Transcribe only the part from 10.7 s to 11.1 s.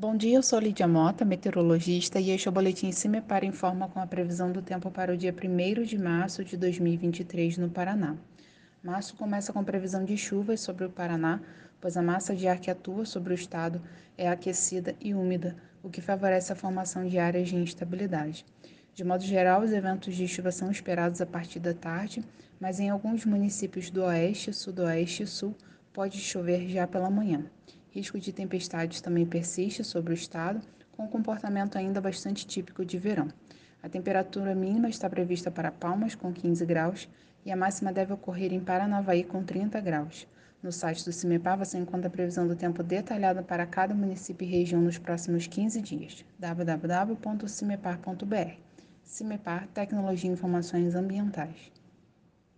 o